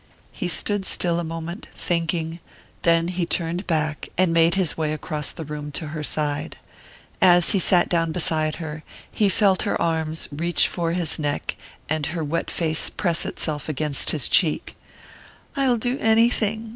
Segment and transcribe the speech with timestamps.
[0.31, 2.39] He stood still a moment, thinking;
[2.81, 6.57] then he turned back, and made his way across the room to her side.
[7.21, 11.55] As he sat down beside her, he felt her arms reach for his neck
[11.87, 14.73] and her wet face press itself against his cheek.
[15.55, 16.69] "I'll do anything..."